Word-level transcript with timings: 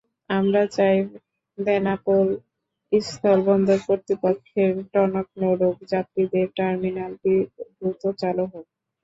আমরা 0.29 0.61
চাই 0.75 0.95
বেনাপোল 1.57 2.27
স্থলবন্দর 2.91 3.79
কর্তৃপক্ষের 3.87 4.71
টনক 4.91 5.27
নড়ুক, 5.41 5.77
যাত্রীদের 5.91 6.47
টার্মিনালটি 6.57 7.33
দ্রুত 7.71 8.01
চালু 8.21 8.43
হোক। 8.51 8.65